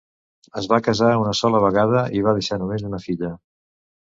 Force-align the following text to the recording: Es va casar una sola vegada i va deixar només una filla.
Es 0.61 0.69
va 0.71 0.79
casar 0.87 1.09
una 1.25 1.35
sola 1.41 1.61
vegada 1.65 2.01
i 2.21 2.25
va 2.29 2.33
deixar 2.39 2.61
només 2.63 2.89
una 2.91 3.05
filla. 3.05 3.31